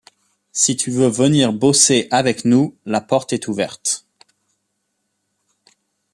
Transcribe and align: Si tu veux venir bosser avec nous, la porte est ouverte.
Si 0.51 0.75
tu 0.77 0.89
veux 0.89 1.09
venir 1.09 1.53
bosser 1.53 2.07
avec 2.09 2.43
nous, 2.43 2.75
la 2.87 3.01
porte 3.01 3.33
est 3.33 3.47
ouverte. 3.47 4.07